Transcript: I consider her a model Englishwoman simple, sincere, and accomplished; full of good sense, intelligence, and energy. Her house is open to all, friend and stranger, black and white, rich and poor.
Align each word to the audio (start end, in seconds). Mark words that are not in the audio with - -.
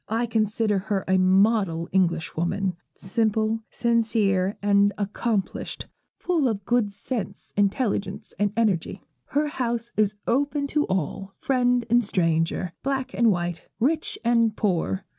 I 0.09 0.25
consider 0.25 0.79
her 0.89 1.05
a 1.07 1.19
model 1.19 1.87
Englishwoman 1.91 2.75
simple, 2.97 3.59
sincere, 3.69 4.57
and 4.59 4.93
accomplished; 4.97 5.85
full 6.17 6.47
of 6.47 6.65
good 6.65 6.91
sense, 6.91 7.53
intelligence, 7.55 8.33
and 8.39 8.51
energy. 8.57 9.03
Her 9.25 9.45
house 9.49 9.91
is 9.95 10.15
open 10.25 10.65
to 10.73 10.87
all, 10.87 11.35
friend 11.37 11.85
and 11.87 12.03
stranger, 12.03 12.73
black 12.81 13.13
and 13.13 13.29
white, 13.29 13.67
rich 13.79 14.17
and 14.25 14.57
poor. 14.57 15.05